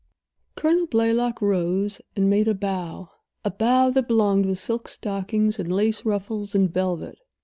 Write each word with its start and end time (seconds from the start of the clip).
Colonel 0.55 0.87
Blaylock 0.87 1.43
rose 1.43 2.01
and 2.15 2.27
made 2.27 2.47
a 2.47 2.55
bow—a 2.55 3.51
bow 3.51 3.91
that 3.91 4.07
belonged 4.07 4.47
with 4.47 4.57
silk 4.57 4.87
stockings 4.87 5.59
and 5.59 5.71
lace 5.71 6.03
ruffles 6.05 6.55
and 6.55 6.73
velvet. 6.73 7.19